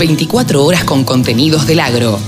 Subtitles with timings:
[0.00, 2.18] 24 horas con contenidos del agro.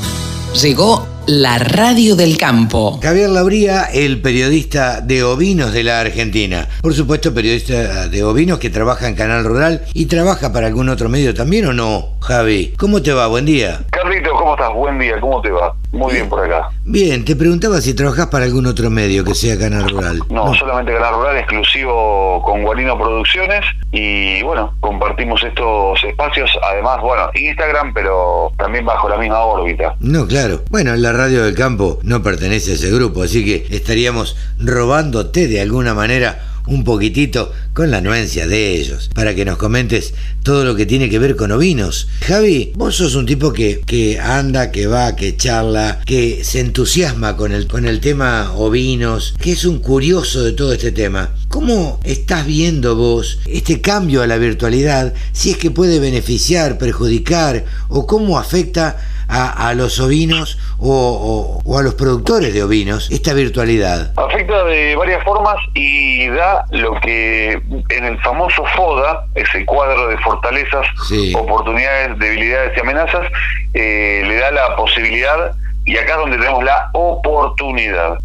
[0.61, 3.01] Llegó la radio del campo.
[3.03, 6.69] Javier Labría, el periodista de ovinos de la Argentina.
[6.83, 11.09] Por supuesto, periodista de ovinos que trabaja en Canal Rural y trabaja para algún otro
[11.09, 12.75] medio también o no, Javi.
[12.77, 13.27] ¿Cómo te va?
[13.29, 13.81] Buen día.
[14.13, 14.75] Carlito, ¿cómo estás?
[14.75, 15.75] Buen día, ¿cómo te va?
[15.91, 16.69] Muy bien por acá.
[16.85, 20.21] Bien, te preguntaba si trabajás para algún otro medio que sea Canal Rural.
[20.29, 27.31] No, solamente Canal Rural, exclusivo con Guarino Producciones y bueno, compartimos estos espacios, además, bueno,
[27.35, 29.97] Instagram, pero también bajo la misma órbita.
[30.01, 30.61] No, claro.
[30.69, 35.63] Bueno, la radio del campo no pertenece a ese grupo, así que estaríamos robándote de
[35.63, 40.75] alguna manera un poquitito con la anuencia de ellos, para que nos comentes todo lo
[40.77, 42.09] que tiene que ver con ovinos.
[42.21, 47.37] Javi, vos sos un tipo que, que anda, que va, que charla, que se entusiasma
[47.37, 51.35] con el, con el tema ovinos, que es un curioso de todo este tema.
[51.49, 55.15] ¿Cómo estás viendo vos este cambio a la virtualidad?
[55.33, 61.95] Si es que puede beneficiar, perjudicar o cómo afecta a, los ovinos o, a los
[61.95, 64.13] productores de ovinos esta virtualidad?
[64.17, 67.53] Afecta de varias formas y da lo que
[67.89, 70.87] en el famoso FODA, ese cuadro de fortalezas,
[71.35, 73.27] oportunidades, debilidades y amenazas,
[73.75, 75.53] eh, le da la posibilidad
[75.85, 78.19] y acá es donde tenemos la oportunidad.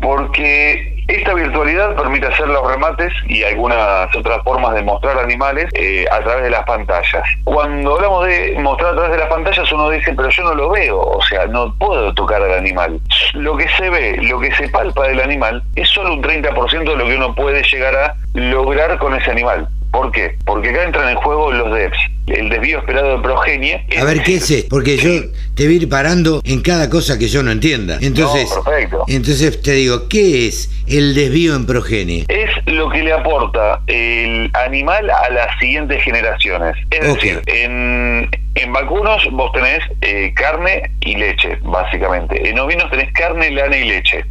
[0.00, 6.04] Porque esta virtualidad permite hacer los remates y algunas otras formas de mostrar animales eh,
[6.10, 7.22] a través de las pantallas.
[7.44, 10.70] Cuando hablamos de mostrar a través de las pantallas, uno dice, pero yo no lo
[10.70, 13.00] veo, o sea, no puedo tocar al animal.
[13.32, 16.96] Lo que se ve, lo que se palpa del animal, es solo un 30% de
[16.96, 19.66] lo que uno puede llegar a lograr con ese animal.
[19.90, 20.36] ¿Por qué?
[20.44, 23.86] Porque acá entran en juego los DEPS, el desvío esperado de progenie.
[23.98, 24.68] A ver, ¿qué es esto?
[24.68, 27.98] Porque yo te voy a ir parando en cada cosa que yo no entienda.
[28.00, 29.04] Entonces, perfecto.
[29.08, 32.26] entonces te digo, ¿qué es el desvío en progenie?
[32.28, 36.76] Es lo que le aporta el animal a las siguientes generaciones.
[36.90, 42.48] Es decir, en, en vacunos vos tenés eh, carne y leche, básicamente.
[42.48, 44.24] En ovinos tenés carne, lana y leche.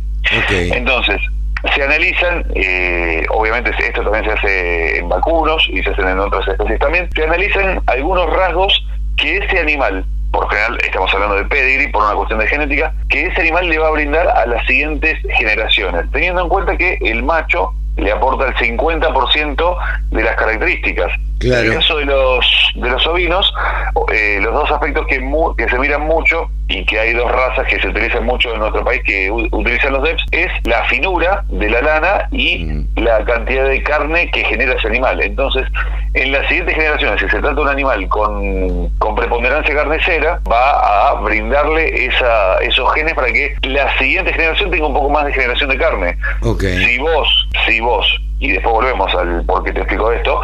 [0.45, 0.71] Okay.
[0.71, 1.21] Entonces,
[1.73, 6.47] se analizan, eh, obviamente esto también se hace en vacunos y se hacen en otras
[6.47, 8.85] especies también, se analizan algunos rasgos
[9.17, 13.27] que ese animal, por general estamos hablando de pedigree por una cuestión de genética, que
[13.27, 17.23] ese animal le va a brindar a las siguientes generaciones, teniendo en cuenta que el
[17.23, 19.77] macho le aporta el 50%
[20.11, 21.11] de las características.
[21.41, 23.53] En el caso de los de los ovinos,
[24.13, 25.19] eh, los dos aspectos que,
[25.57, 28.83] que se miran mucho y que hay dos razas que se utilizan mucho en nuestro
[28.83, 32.87] país que utilizan los DEPS es la finura de la lana y mm.
[32.97, 35.21] la cantidad de carne que genera ese animal.
[35.21, 35.65] Entonces,
[36.13, 41.09] en las siguientes generaciones, si se trata de un animal con, con preponderancia carnicera, va
[41.09, 45.33] a brindarle esa, esos genes para que la siguiente generación tenga un poco más de
[45.33, 46.17] generación de carne.
[46.61, 50.41] Si vos, si vos y después volvemos al por qué te explico esto.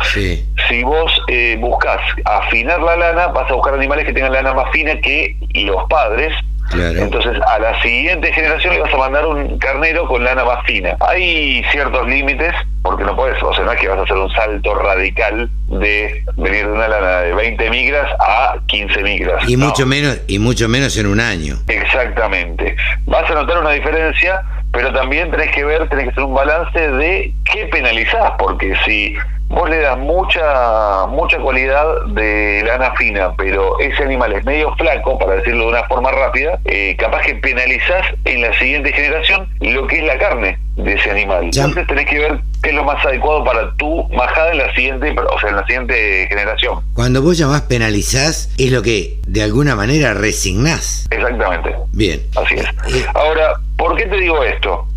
[0.70, 4.72] Si vos eh, buscas afinar la lana, vas a buscar animales que tengan lana más
[4.72, 6.34] fina que los padres.
[6.72, 10.96] Entonces, a la siguiente generación le vas a mandar un carnero con lana más fina.
[11.02, 14.32] Hay ciertos límites, porque no puedes, o sea, no es que vas a hacer un
[14.32, 19.48] salto radical de venir de una lana de 20 migras a 15 migras.
[19.48, 21.58] Y mucho menos y mucho menos en un año.
[21.68, 22.76] Exactamente.
[23.06, 24.42] Vas a notar una diferencia
[24.84, 29.16] pero también tenés que ver, tenés que hacer un balance de qué penalizás, porque si
[29.54, 35.18] vos le das mucha mucha cualidad de lana fina, pero ese animal es medio flaco,
[35.18, 39.88] para decirlo de una forma rápida, eh, capaz que penalizás en la siguiente generación lo
[39.88, 41.46] que es la carne de ese animal.
[41.46, 45.16] Entonces tenés que ver qué es lo más adecuado para tu majada en la siguiente,
[45.20, 46.80] o sea, en la siguiente generación.
[46.94, 51.08] Cuando vos llamás penalizás, es lo que de alguna manera resignás.
[51.12, 51.76] Exactamente.
[51.92, 52.22] Bien.
[52.36, 52.66] Así es.
[52.66, 54.88] Eh, Ahora, ¿por qué te digo esto?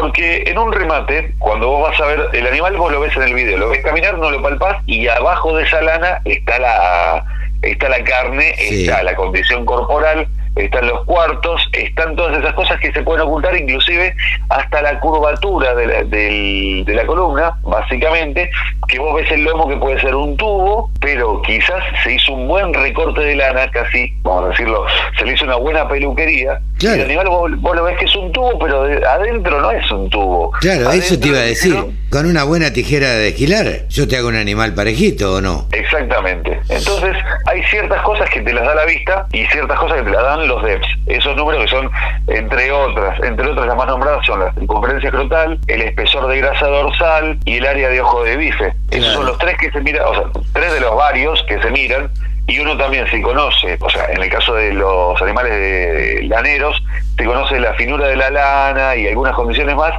[0.00, 3.24] Porque en un remate, cuando vos vas a ver el animal, vos lo ves en
[3.24, 7.24] el video, lo ves caminar, no lo palpás y abajo de esa lana está la,
[7.60, 10.26] está la carne, está la condición corporal,
[10.56, 14.14] están los cuartos, están todas esas cosas que se pueden ocultar, inclusive
[14.48, 18.50] hasta la curvatura de la, de la columna, básicamente,
[18.88, 22.48] que vos ves el lomo que puede ser un tubo, pero quizás se hizo un
[22.48, 24.84] buen recorte de lana, casi, vamos a decirlo,
[25.18, 28.32] se le hizo una buena peluquería, y el animal vos, lo ves que es un
[28.32, 30.50] tubo, pero adentro no es un tubo.
[30.60, 31.74] Claro, eso te iba a decir.
[32.10, 35.68] Con una buena tijera de esquilar, yo te hago un animal parejito o no.
[35.72, 36.60] Exactamente.
[36.68, 37.16] Entonces,
[37.46, 40.22] hay ciertas cosas que te las da la vista y ciertas cosas que te las
[40.22, 40.86] dan los DEPS.
[41.06, 41.90] Esos números que son,
[42.26, 46.66] entre otras, entre otras las más nombradas son la circunferencia escrotal, el espesor de grasa
[46.66, 48.72] dorsal y el área de ojo de bife.
[48.90, 51.70] Esos son los tres que se miran, o sea, tres de los varios que se
[51.70, 52.10] miran
[52.46, 56.82] y uno también se conoce, o sea, en el caso de los animales de laneros,
[57.16, 59.92] se conoce la finura de la lana y algunas condiciones más,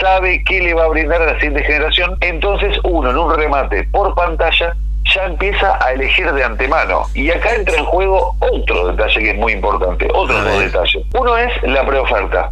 [0.00, 3.84] sabe qué le va a brindar a la siguiente generación, entonces uno en un remate
[3.92, 4.74] por pantalla
[5.14, 7.06] ya empieza a elegir de antemano.
[7.14, 11.04] Y acá entra en juego otro detalle que es muy importante, otro detalle.
[11.18, 12.48] Uno es la preoferta.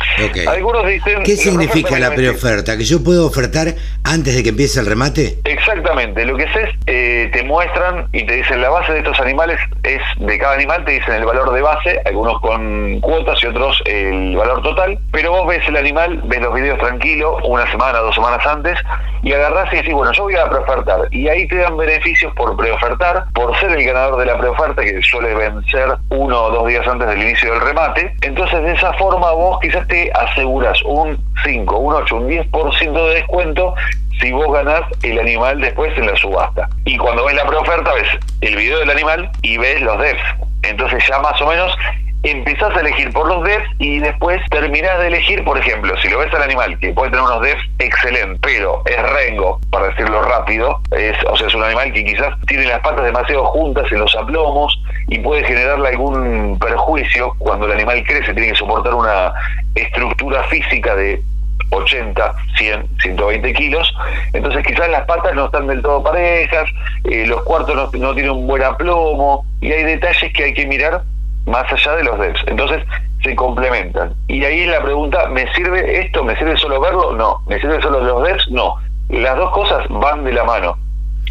[0.48, 1.22] Algunos dicen...
[1.22, 2.76] ¿Qué significa la preoferta?
[2.76, 3.74] ¿Que yo puedo ofertar
[4.04, 5.38] antes de que empiece el remate?
[5.44, 6.50] Exactamente, lo que es,
[6.86, 10.84] eh, te muestran y te dicen la base de estos animales es de cada animal,
[10.84, 15.30] te dicen el valor de base, algunos con cuotas y otros el valor total, pero
[15.30, 18.78] vos ves el animal, ves los videos tranquilo, una semana, dos semanas antes,
[19.22, 22.50] y agarrás y decís, bueno, yo voy a preofertar, y ahí te dan beneficios por
[22.56, 26.87] preofertar, por ser el ganador de la preoferta, que suele vencer uno o dos días
[26.87, 31.79] antes del inicio del remate, entonces de esa forma vos quizás te aseguras un 5,
[31.79, 33.75] un 8, un 10% de descuento
[34.20, 36.69] si vos ganás el animal después en la subasta.
[36.85, 38.08] Y cuando ves la preoferta ves
[38.43, 40.23] el video del animal y ves los devs.
[40.62, 41.75] Entonces ya más o menos
[42.22, 46.19] empezás a elegir por los devs y después terminás de elegir, por ejemplo, si lo
[46.19, 50.81] ves al animal, que puede tener unos devs excelentes, pero es rengo, para decirlo rápido,
[50.90, 54.14] es, o sea, es un animal que quizás tiene las patas demasiado juntas en los
[54.14, 54.78] aplomos
[55.08, 57.34] y puede generarle algún perjuicio.
[57.38, 59.32] Cuando el animal crece, tiene que soportar una
[59.75, 61.22] estructura física de
[61.70, 63.94] 80, 100, 120 kilos,
[64.32, 66.69] entonces quizás las patas no están del todo parejas,
[67.05, 70.67] eh, los cuartos no, no tienen un buen aplomo, y hay detalles que hay que
[70.67, 71.02] mirar
[71.50, 72.41] más allá de los devs.
[72.47, 72.82] Entonces
[73.23, 74.14] se complementan.
[74.29, 76.25] Y ahí la pregunta, ¿me sirve esto?
[76.25, 77.12] ¿Me sirve solo verlo?
[77.12, 77.43] No.
[77.49, 78.49] ¿Me sirve solo los devs?
[78.50, 78.76] No.
[79.11, 80.76] Las dos cosas van de la mano.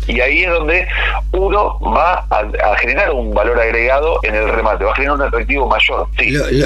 [0.08, 0.88] Y ahí es donde
[1.34, 5.68] uno va a, generar un valor agregado en el remate, va a generar un atractivo
[5.68, 6.08] mayor.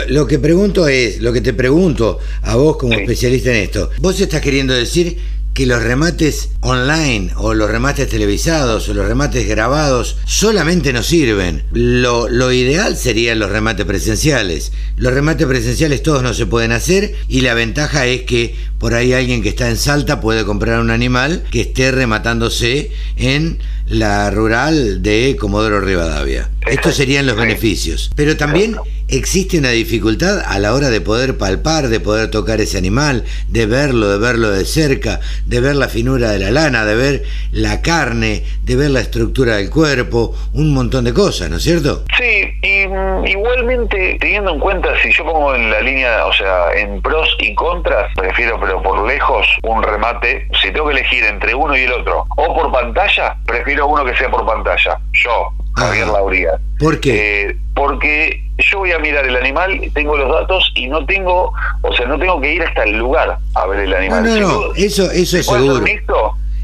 [0.08, 4.20] Lo, que pregunto es, lo que te pregunto a vos como especialista en esto, vos
[4.20, 5.18] estás queriendo decir
[5.54, 11.64] que los remates online o los remates televisados o los remates grabados solamente no sirven.
[11.72, 14.72] Lo, lo, ideal serían los remates presenciales.
[14.98, 19.14] Los remates presenciales todos no se pueden hacer y la ventaja es que por ahí
[19.14, 25.04] alguien que está en Salta puede comprar un animal que esté rematándose en la rural
[25.04, 26.50] de Comodoro Rivadavia.
[26.70, 28.12] Estos serían los beneficios.
[28.16, 28.76] Pero también
[29.18, 33.65] existe una dificultad a la hora de poder palpar, de poder tocar ese animal, de
[33.65, 37.81] verlo, de verlo de cerca, de ver la finura de la lana, de ver la
[37.81, 42.04] carne, de ver la estructura del cuerpo, un montón de cosas, ¿no es cierto?
[42.18, 46.74] Sí, y mm, igualmente teniendo en cuenta si yo pongo en la línea, o sea,
[46.75, 51.54] en pros y contras, prefiero pero por lejos un remate, si tengo que elegir entre
[51.54, 55.00] uno y el otro, o por pantalla, prefiero uno que sea por pantalla.
[55.13, 56.51] Yo, Javier Lauría.
[56.80, 57.50] ¿Por qué?
[57.50, 61.52] Eh, porque yo voy a mirar el animal, tengo los datos y no tengo,
[61.82, 64.24] o sea, no tengo que ir hasta el lugar a ver el animal.
[64.24, 65.84] No, no, eso, eso es seguro.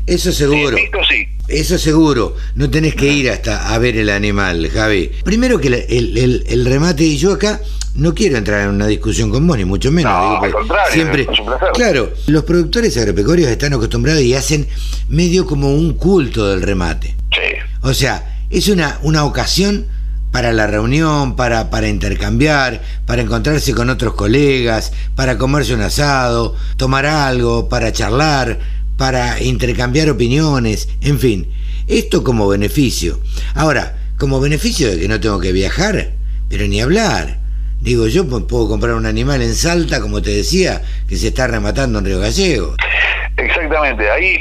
[0.05, 0.75] Eso seguro.
[1.07, 2.35] Sí, Eso seguro.
[2.55, 5.11] No tenés que ir hasta a ver el animal, Javi.
[5.23, 7.61] Primero que el, el, remate, y yo acá
[7.93, 10.11] no quiero entrar en una discusión con vos, ni mucho menos.
[10.11, 11.27] No, al contrario, siempre,
[11.75, 14.67] Claro, los productores agropecuarios están acostumbrados y hacen
[15.09, 17.15] medio como un culto del remate.
[17.31, 17.57] Sí.
[17.81, 19.87] O sea, es una, una ocasión
[20.31, 26.55] para la reunión, para, para intercambiar, para encontrarse con otros colegas, para comerse un asado,
[26.77, 28.59] tomar algo, para charlar,
[28.97, 31.47] para intercambiar opiniones, en fin,
[31.87, 33.19] esto como beneficio.
[33.55, 36.11] Ahora, como beneficio de que no tengo que viajar,
[36.49, 37.39] pero ni hablar.
[37.81, 41.99] Digo, yo puedo comprar un animal en Salta, como te decía, que se está rematando
[41.99, 42.75] en Río Gallego.
[43.37, 44.37] Exactamente, ahí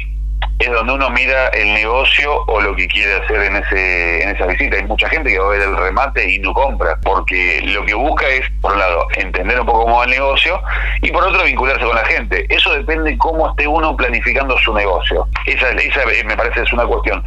[0.59, 4.47] es donde uno mira el negocio o lo que quiere hacer en ese en esa
[4.47, 4.77] visita.
[4.77, 7.95] Hay mucha gente que va a ver el remate y no compra, porque lo que
[7.95, 10.61] busca es, por un lado, entender un poco cómo va el negocio
[11.03, 12.47] y por otro, vincularse con la gente.
[12.49, 15.29] Eso depende cómo esté uno planificando su negocio.
[15.47, 17.23] Esa, esa me parece es una cuestión.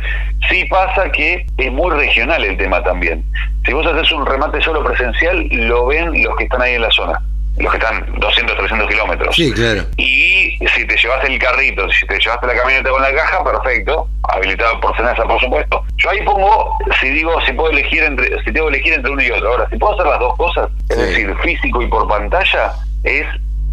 [0.50, 3.24] Sí pasa que es muy regional el tema también.
[3.66, 6.92] Si vos haces un remate solo presencial, lo ven los que están ahí en la
[6.92, 7.22] zona
[7.58, 9.36] los que están 200, 300 kilómetros.
[9.36, 9.84] Sí, claro.
[9.98, 14.08] Y si te llevaste el carrito, si te llevaste la camioneta con la caja, perfecto,
[14.24, 15.84] habilitado por Senasa, por supuesto.
[15.98, 19.22] Yo ahí pongo, si digo, si puedo elegir entre, si tengo que elegir entre uno
[19.22, 19.50] y otro.
[19.50, 23.28] Ahora, si puedo hacer las dos cosas, es decir, físico y por pantalla, es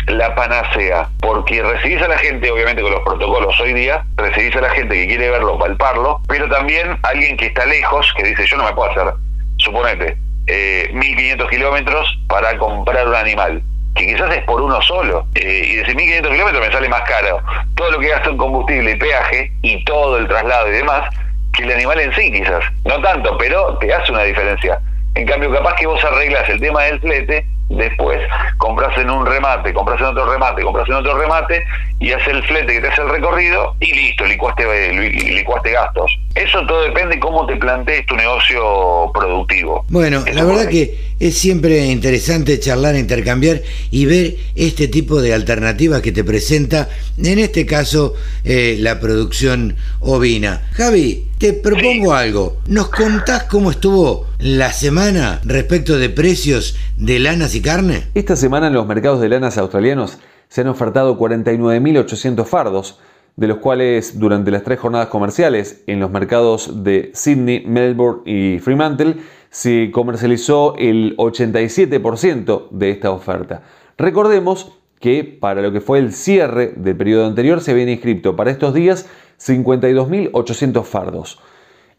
[0.09, 4.63] la panacea, porque recibís a la gente, obviamente con los protocolos hoy día, recibís a
[4.63, 8.57] la gente que quiere verlo, palparlo, pero también alguien que está lejos, que dice, yo
[8.57, 9.13] no me puedo hacer,
[9.59, 10.17] suponete,
[10.49, 13.63] eh, 1500 kilómetros para comprar un animal
[13.95, 17.43] que quizás es por uno solo, eh, y de 1.500 kilómetros me sale más caro
[17.75, 21.09] todo lo que gasto en combustible y peaje y todo el traslado y demás,
[21.55, 22.65] que el animal en sí quizás.
[22.85, 24.81] No tanto, pero te hace una diferencia.
[25.15, 28.19] En cambio, capaz que vos arreglas el tema del flete después
[28.57, 31.65] compras en un remate, compras en otro remate, compras en otro remate
[31.99, 36.19] y haces el flete que te hace el recorrido y listo, licuaste, licuaste gastos.
[36.35, 39.85] Eso todo depende de cómo te plantees tu negocio productivo.
[39.89, 46.01] Bueno, la verdad que es siempre interesante charlar, intercambiar y ver este tipo de alternativas
[46.01, 50.69] que te presenta, en este caso, eh, la producción ovina.
[50.73, 52.59] Javi, te propongo algo.
[52.69, 58.05] ¿Nos contás cómo estuvo la semana respecto de precios de lanas y carne?
[58.15, 62.99] Esta semana en los mercados de lanas australianos se han ofertado 49.800 fardos,
[63.37, 68.59] de los cuales durante las tres jornadas comerciales en los mercados de Sydney, Melbourne y
[68.59, 69.17] Fremantle
[69.51, 73.63] se comercializó el 87% de esta oferta.
[73.97, 78.51] Recordemos que para lo que fue el cierre del periodo anterior se habían inscrito para
[78.51, 79.09] estos días
[79.41, 81.41] 52.800 fardos.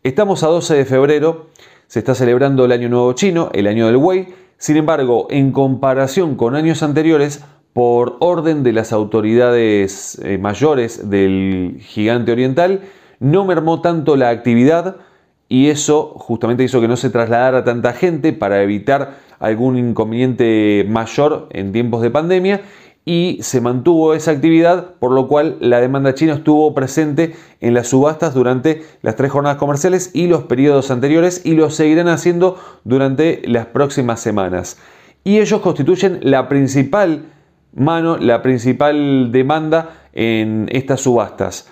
[0.04, 1.48] Estamos a 12 de febrero,
[1.88, 4.28] se está celebrando el Año Nuevo Chino, el Año del Wei,
[4.58, 11.78] sin embargo, en comparación con años anteriores, por orden de las autoridades eh, mayores del
[11.80, 12.82] gigante oriental,
[13.20, 14.98] no mermó tanto la actividad
[15.50, 21.48] y eso justamente hizo que no se trasladara tanta gente para evitar algún inconveniente mayor
[21.52, 22.62] en tiempos de pandemia
[23.04, 27.88] y se mantuvo esa actividad, por lo cual la demanda china estuvo presente en las
[27.88, 33.42] subastas durante las tres jornadas comerciales y los periodos anteriores y lo seguirán haciendo durante
[33.46, 34.78] las próximas semanas.
[35.24, 37.26] Y ellos constituyen la principal
[37.74, 41.68] mano, la principal demanda en estas subastas.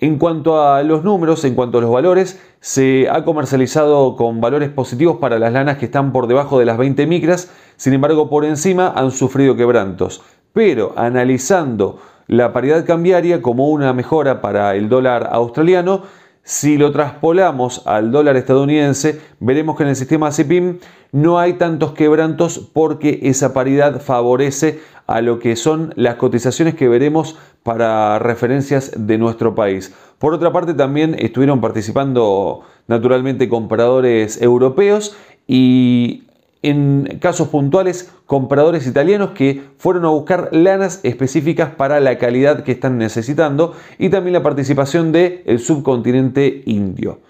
[0.00, 4.68] En cuanto a los números, en cuanto a los valores, se ha comercializado con valores
[4.70, 8.44] positivos para las lanas que están por debajo de las 20 micras, sin embargo por
[8.44, 10.22] encima han sufrido quebrantos.
[10.52, 16.02] Pero analizando la paridad cambiaria como una mejora para el dólar australiano,
[16.44, 20.78] si lo traspolamos al dólar estadounidense, veremos que en el sistema CPIM
[21.10, 26.86] no hay tantos quebrantos porque esa paridad favorece a lo que son las cotizaciones que
[26.86, 29.92] veremos para referencias de nuestro país.
[30.18, 36.24] Por otra parte, también estuvieron participando naturalmente compradores europeos y
[36.62, 42.72] en casos puntuales compradores italianos que fueron a buscar lanas específicas para la calidad que
[42.72, 47.20] están necesitando y también la participación del el subcontinente indio.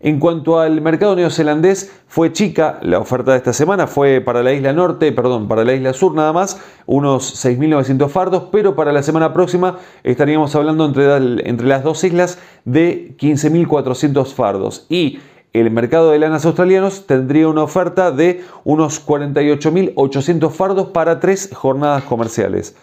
[0.00, 4.52] En cuanto al mercado neozelandés, fue chica la oferta de esta semana, fue para la
[4.52, 9.02] isla norte, perdón, para la isla sur nada más, unos 6.900 fardos, pero para la
[9.02, 14.86] semana próxima estaríamos hablando entre, entre las dos islas de 15.400 fardos.
[14.88, 15.18] Y
[15.52, 22.04] el mercado de lanas australianos tendría una oferta de unos 48.800 fardos para tres jornadas
[22.04, 22.76] comerciales.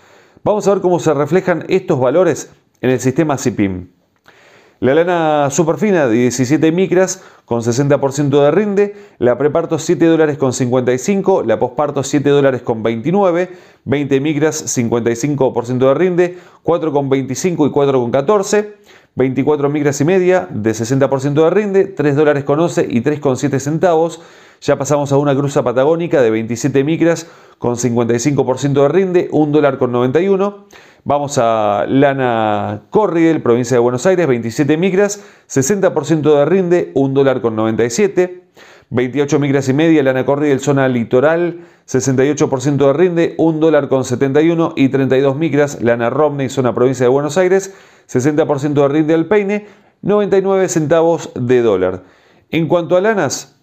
[0.44, 3.95] Vamos a ver cómo se reflejan estos valores en el sistema CIPIM.
[4.82, 10.51] La lana superfina de 17 micras con 60% de rinde, la preparto 7 dólares con
[10.51, 13.50] 55, la posparto 7 dólares con 29,
[13.86, 18.74] 20 micras 55% de rinde, 4 con 25 y 4 con 14,
[19.15, 23.38] 24 micras y media de 60% de rinde, 3 dólares con 11 y 3 con
[23.38, 24.22] 7 centavos.
[24.62, 27.27] Ya pasamos a una cruza patagónica de 27 micras
[27.60, 30.65] con 55% de rinde, 1 dólar con 91.
[31.08, 37.42] Vamos a lana Corriel, provincia de Buenos Aires, 27 micras, 60% de rinde, 1 dólar
[37.42, 38.42] con 97.
[38.90, 44.74] 28 micras y media, lana Corriel, zona litoral, 68% de rinde, 1 dólar con 71
[44.76, 47.76] y 32 micras, lana Romney, zona provincia de Buenos Aires,
[48.12, 49.68] 60% de rinde al peine,
[50.02, 52.02] 99 centavos de dólar.
[52.50, 53.56] En cuanto a lanas,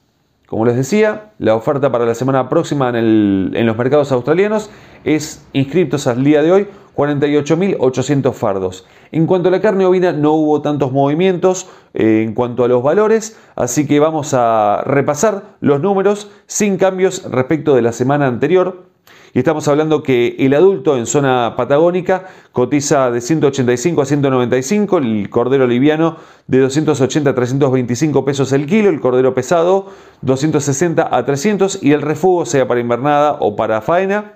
[0.53, 4.71] como les decía, la oferta para la semana próxima en, los mercados australianos
[5.03, 8.87] es inscritos al día de hoy 48.800 fardos.
[9.11, 12.83] En cuanto a la carne ovina no hubo tantos movimientos eh, en cuanto a los
[12.83, 18.93] valores, así que vamos a repasar los números sin cambios respecto de la semana anterior.
[19.35, 25.31] Y estamos hablando que el adulto en zona patagónica cotiza de 185 a 195, el
[25.31, 26.17] cordero liviano
[26.49, 29.87] de 280 a 325 pesos el kilo, el cordero pesado
[30.21, 34.35] 260 a 300 y el refugo, sea para invernada o para faena,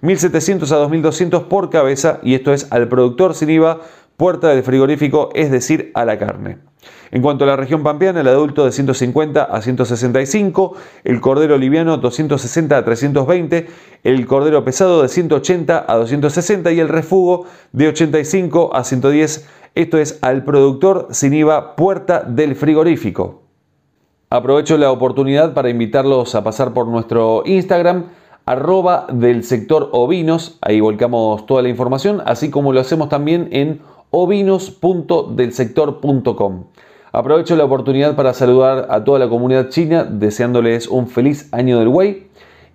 [0.00, 3.80] 1700 a 2200 por cabeza y esto es al productor sin IVA,
[4.16, 6.58] puerta del frigorífico, es decir, a la carne.
[7.10, 10.74] En cuanto a la región pampeana, el adulto de 150 a 165,
[11.04, 13.66] el cordero liviano 260 a 320,
[14.04, 19.48] el cordero pesado de 180 a 260 y el refugo de 85 a 110.
[19.74, 23.42] Esto es al productor sin IVA puerta del frigorífico.
[24.30, 28.06] Aprovecho la oportunidad para invitarlos a pasar por nuestro Instagram
[28.48, 33.82] arroba del sector ovinos, ahí volcamos toda la información, así como lo hacemos también en
[34.10, 36.64] ovinos.delsector.com.
[37.12, 41.88] Aprovecho la oportunidad para saludar a toda la comunidad china, deseándoles un feliz año del
[41.88, 42.28] Wei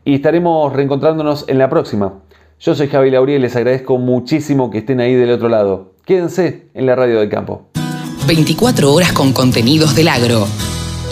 [0.06, 2.20] y estaremos reencontrándonos en la próxima.
[2.60, 5.94] Yo soy Javi Lauría y les agradezco muchísimo que estén ahí del otro lado.
[6.06, 7.64] Quédense en la radio del campo.
[8.28, 10.46] 24 horas con contenidos del agro.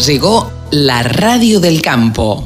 [0.06, 2.46] Llegó la radio del campo.